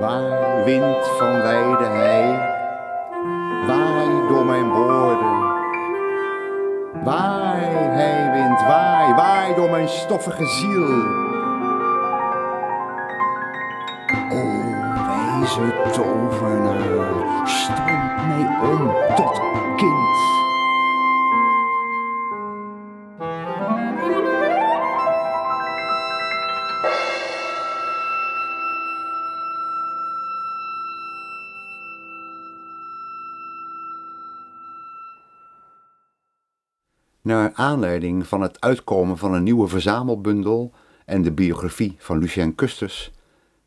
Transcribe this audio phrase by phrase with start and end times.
[0.00, 2.38] Waai, wind van wijde hei,
[3.66, 5.44] waai door mijn woorden.
[7.04, 10.88] Waai, heiwind, waai, waai door mijn stoffige ziel.
[14.30, 14.42] O,
[15.06, 19.40] wijze tovenaar, stamp mij om tot
[19.76, 20.16] kind.
[37.26, 40.72] Naar aanleiding van het uitkomen van een nieuwe verzamelbundel
[41.04, 43.10] en de biografie van Lucien Custers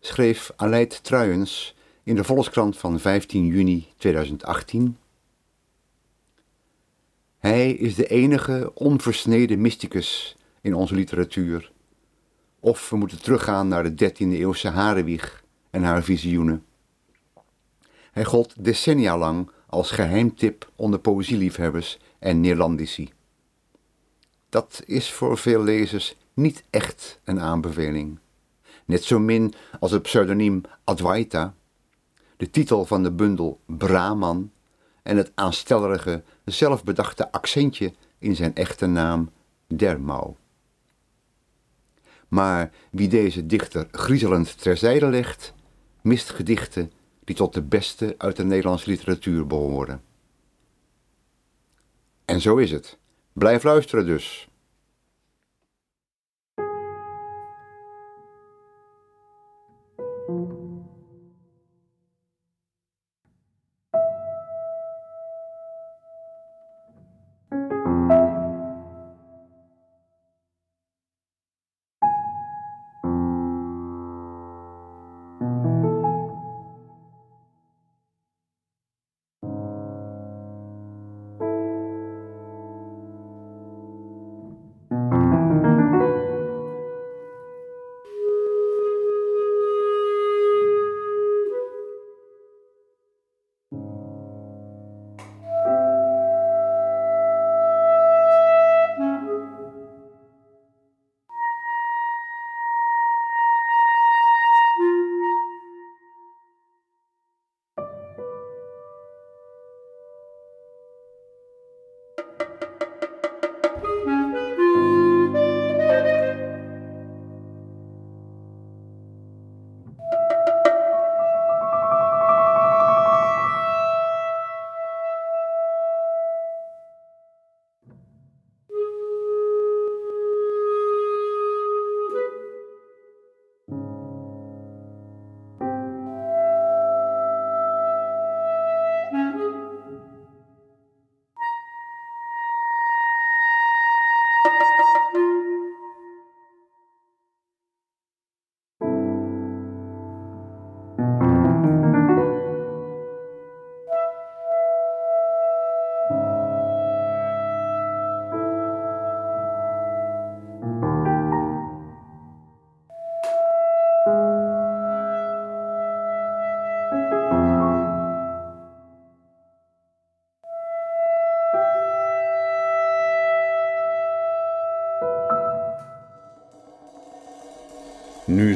[0.00, 4.96] schreef Aleid Truijens in de Volkskrant van 15 juni 2018
[7.38, 11.72] Hij is de enige onversneden mysticus in onze literatuur.
[12.60, 16.64] Of we moeten teruggaan naar de 13e eeuwse Harewieg en haar visioenen.
[18.12, 23.14] Hij gold decennia lang als geheimtip onder poëzieliefhebbers en Neerlandici.
[24.48, 28.18] Dat is voor veel lezers niet echt een aanbeveling.
[28.84, 31.54] Net zo min als het pseudoniem Advaita,
[32.36, 34.50] de titel van de bundel Brahman
[35.02, 39.30] en het aanstellerige, zelfbedachte accentje in zijn echte naam
[39.66, 40.34] Dermau.
[42.28, 45.54] Maar wie deze dichter griezelend terzijde legt,
[46.00, 46.92] mist gedichten
[47.24, 50.02] die tot de beste uit de Nederlandse literatuur behoren.
[52.24, 52.98] En zo is het.
[53.38, 54.48] Blijf luisteren dus.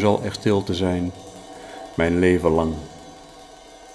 [0.00, 1.12] Zal er stilte zijn,
[1.94, 2.74] mijn leven lang.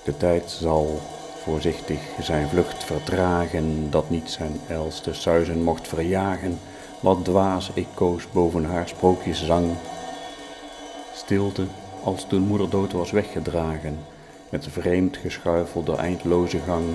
[0.03, 1.01] De tijd zal
[1.43, 6.59] voorzichtig zijn vlucht vertragen, dat niet zijn elste suizen mocht verjagen,
[6.99, 9.71] wat dwaas ik koos boven haar sprookjes zang.
[11.13, 11.65] Stilte
[12.03, 13.97] als toen moeder dood was weggedragen,
[14.49, 16.85] met vreemd geschuifelde eindloze gang,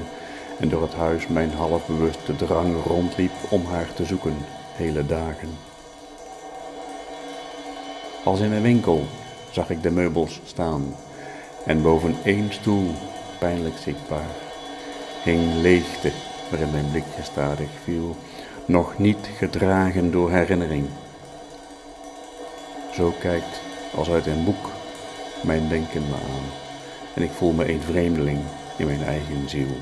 [0.58, 4.36] en door het huis mijn halfbewuste drang rondliep om haar te zoeken,
[4.76, 5.69] hele dagen.
[8.24, 9.06] Als in een winkel
[9.50, 10.94] zag ik de meubels staan
[11.66, 12.90] en boven één stoel,
[13.38, 14.30] pijnlijk zichtbaar,
[15.22, 16.10] hing leegte
[16.50, 18.16] waarin mijn blik gestadig viel,
[18.64, 20.86] nog niet gedragen door herinnering.
[22.92, 23.60] Zo kijkt
[23.94, 24.70] als uit een boek
[25.42, 26.46] mijn denken me aan
[27.14, 28.38] en ik voel me een vreemdeling
[28.76, 29.76] in mijn eigen ziel.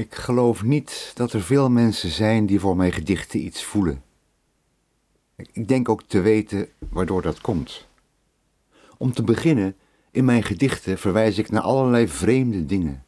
[0.00, 4.02] Ik geloof niet dat er veel mensen zijn die voor mijn gedichten iets voelen.
[5.36, 7.86] Ik denk ook te weten waardoor dat komt.
[8.96, 9.76] Om te beginnen,
[10.10, 13.04] in mijn gedichten verwijs ik naar allerlei vreemde dingen.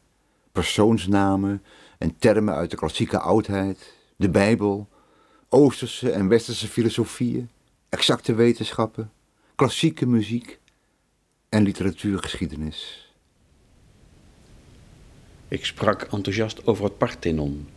[0.51, 1.63] Persoonsnamen
[1.97, 4.89] en termen uit de klassieke oudheid, de Bijbel,
[5.49, 7.49] Oosterse en Westerse filosofieën,
[7.89, 9.11] exacte wetenschappen,
[9.55, 10.59] klassieke muziek
[11.49, 13.02] en literatuurgeschiedenis.
[15.53, 17.67] Ik sprak enthousiast over het Parthenon,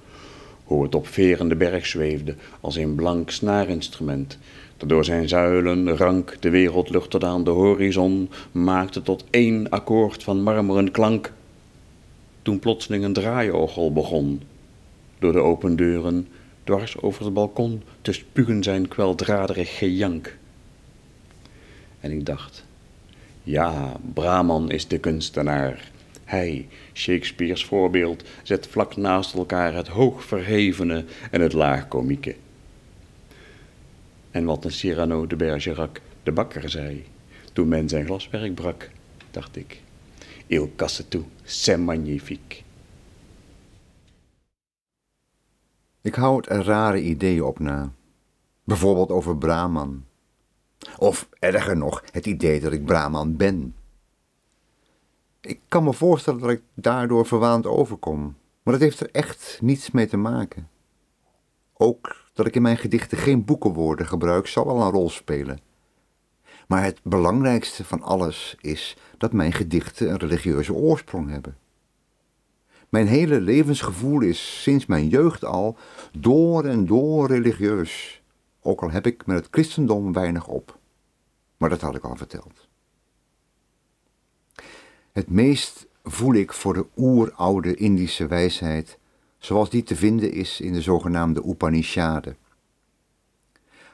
[0.65, 4.39] hoe het op verende berg zweefde als een blank snaarinstrument,
[4.77, 10.23] dat door zijn zuilen rank de wereldlucht tot aan de horizon maakte tot één akkoord
[10.23, 11.33] van marmeren klank.
[12.43, 14.43] Toen plotseling een draaiorgel begon,
[15.19, 16.29] door de open deuren,
[16.65, 20.37] dwars over het balkon, te spugen zijn kweldraderig gejank.
[22.01, 22.65] En ik dacht,
[23.43, 25.95] ja, Brahman is de kunstenaar
[26.27, 32.37] hij, Shakespeare's voorbeeld, zet vlak naast elkaar het hoog verhevene en het laag komieke.
[34.31, 37.05] En wat een Cyrano de Bergerac, de bakker, zei,
[37.53, 38.91] toen men zijn glaswerk brak,
[39.31, 39.81] dacht ik,
[40.47, 42.65] il casse tout, c'est magnifique.
[46.01, 47.93] Ik houd er rare ideeën op na.
[48.65, 50.05] Bijvoorbeeld over Brahman.
[50.99, 53.75] Of erger nog, het idee dat ik Brahman ben.
[55.47, 59.91] Ik kan me voorstellen dat ik daardoor verwaand overkom, maar dat heeft er echt niets
[59.91, 60.69] mee te maken.
[61.73, 65.61] Ook dat ik in mijn gedichten geen boekenwoorden gebruik zal wel een rol spelen.
[66.69, 71.57] Maar het belangrijkste van alles is dat mijn gedichten een religieuze oorsprong hebben.
[72.89, 75.77] Mijn hele levensgevoel is sinds mijn jeugd al
[76.19, 78.23] door en door religieus,
[78.63, 80.79] ook al heb ik met het christendom weinig op.
[81.57, 82.66] Maar dat had ik al verteld.
[85.17, 88.99] Het meest voel ik voor de oeroude Indische wijsheid,
[89.39, 92.37] zoals die te vinden is in de zogenaamde Upanishaden.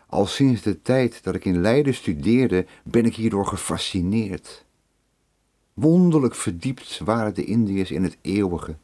[0.06, 4.64] Al sinds de tijd dat ik in Leiden studeerde, ben ik hierdoor gefascineerd.
[5.74, 8.76] Wonderlijk verdiept waren de Indiërs in het eeuwige.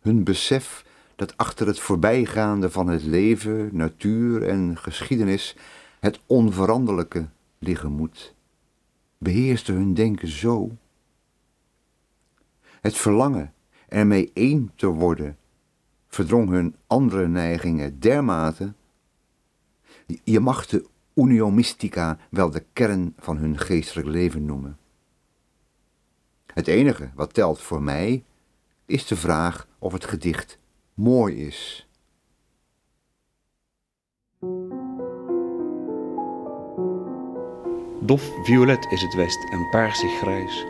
[0.00, 0.84] Hun besef
[1.16, 5.56] dat achter het voorbijgaande van het leven, natuur en geschiedenis
[6.00, 7.28] het onveranderlijke
[7.58, 8.34] liggen moet,
[9.18, 10.70] beheerste hun denken zo
[12.80, 13.52] het verlangen
[13.88, 15.36] ermee één te worden
[16.08, 18.74] verdrong hun andere neigingen dermate.
[20.24, 24.78] Je mag de unio mystica wel de kern van hun geestelijk leven noemen.
[26.46, 28.24] Het enige wat telt voor mij
[28.86, 30.58] is de vraag of het gedicht
[30.94, 31.88] mooi is.
[38.08, 40.66] Dof violet is het west en paarsig grijs.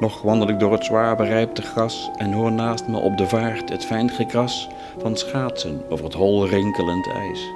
[0.00, 3.68] Nog wandel ik door het zwaar berijpte gras en hoor naast me op de vaart
[3.68, 4.68] het fijn gekras
[4.98, 7.50] van schaatsen over het hol rinkelend ijs.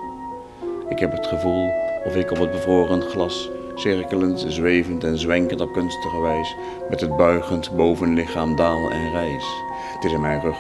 [0.89, 1.71] Ik heb het gevoel
[2.05, 6.55] of ik op het bevroren glas, cirkelend, zwevend en zwenkend op kunstige wijs,
[6.91, 9.47] met het buigend bovenlichaam daal en reis.
[9.95, 10.59] Het is in mijn rug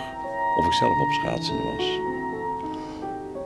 [0.56, 2.15] of ik zelf op schaatsen was.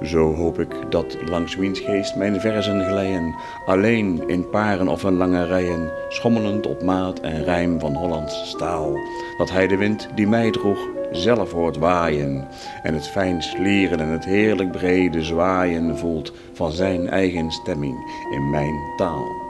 [0.02, 3.34] Zo hoop ik dat langs wiens geest mijn verzen glijden,
[3.66, 8.96] alleen in paren of in lange rijen, schommelend op maat en rijm van Hollands staal.
[9.38, 12.48] Dat hij de wind die mij droeg zelf hoort waaien
[12.82, 17.96] en het fijn slieren en het heerlijk brede zwaaien voelt van zijn eigen stemming
[18.30, 19.49] in mijn taal.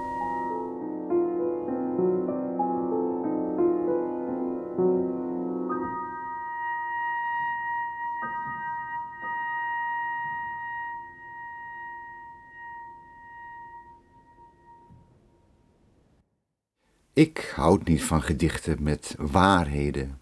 [17.20, 20.20] Ik houd niet van gedichten met waarheden.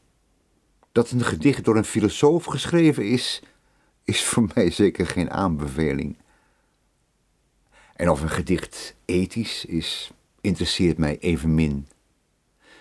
[0.93, 3.43] Dat een gedicht door een filosoof geschreven is,
[4.05, 6.17] is voor mij zeker geen aanbeveling.
[7.95, 11.89] En of een gedicht ethisch is, interesseert mij evenmin.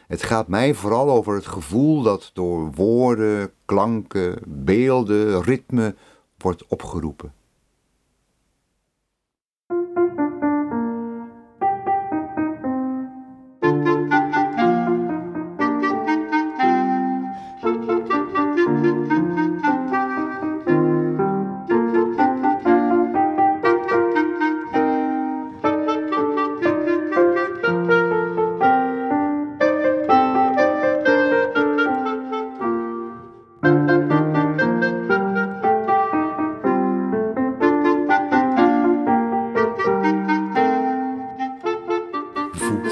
[0.07, 5.95] Het gaat mij vooral over het gevoel dat door woorden, klanken, beelden, ritme
[6.37, 7.33] wordt opgeroepen.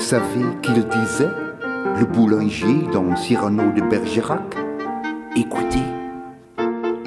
[0.05, 1.31] Savez qu'il disait,
[1.99, 4.55] le boulanger dans Cyrano de Bergerac
[5.35, 5.79] Écoutez,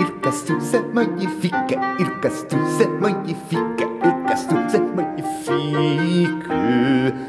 [0.00, 1.54] il castou c'est magnifique,
[2.00, 6.48] il castou c'est magnifique, il castou c'est magnifique.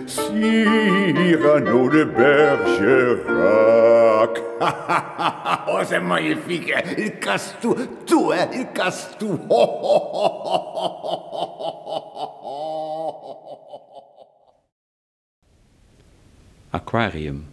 [0.08, 3.30] Cyrano de Bergerac.
[5.68, 7.76] oh, c'est magnifique, il casse tout,
[8.08, 9.38] tout, hein, il casse tout.
[16.72, 17.46] Aquarium.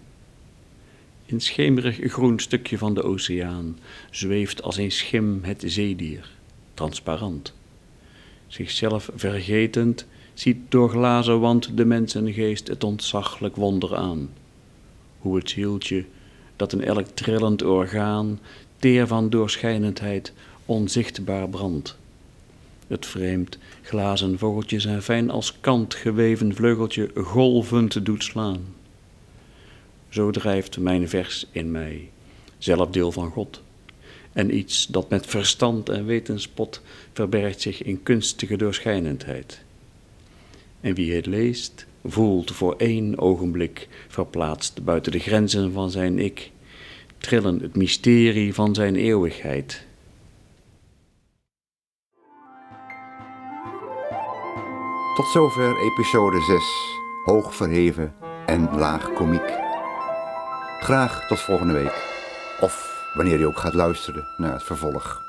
[1.27, 3.79] In schemerig groen stukje van de oceaan
[4.11, 6.31] zweeft als een schim het zeedier,
[6.75, 7.55] transparant.
[8.47, 14.31] Zichzelf vergetend ziet door glazen wand de mensengeest het ontzaglijk wonder aan.
[15.19, 16.05] Hoe het zieltje,
[16.57, 18.41] dat in elk trillend orgaan,
[18.79, 20.33] teer van doorschijnendheid,
[20.67, 21.99] onzichtbaar brandt.
[22.87, 28.76] Het vreemd glazen vogeltje zijn fijn als kant geweven vleugeltje golvend doet slaan.
[30.17, 32.11] Zo drijft mijn vers in mij,
[32.59, 33.63] zelf deel van God.
[34.33, 36.81] En iets dat met verstand en wetenspot
[37.13, 39.61] verbergt zich in kunstige doorschijnendheid.
[40.81, 46.51] En wie het leest, voelt voor één ogenblik, verplaatst buiten de grenzen van zijn ik,
[47.19, 49.87] trillen het mysterie van zijn eeuwigheid.
[55.15, 56.65] Tot zover episode 6,
[57.25, 58.15] hoog verheven
[58.47, 59.66] en laag komiek.
[60.81, 62.05] Graag tot volgende week.
[62.61, 65.26] Of wanneer je ook gaat luisteren naar het vervolg.